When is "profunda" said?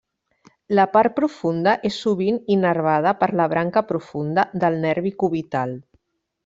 1.19-1.75, 3.93-4.51